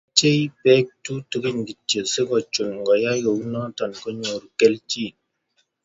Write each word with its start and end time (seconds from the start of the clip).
Mochei 0.09 0.41
Bek 0.61 0.87
tutugin 1.03 1.59
kityo 1.67 1.99
asikochun 2.05 2.69
ngoyai 2.79 3.19
kounoto 3.25 3.83
konyoru 4.01 4.47
kelchin 4.59 5.13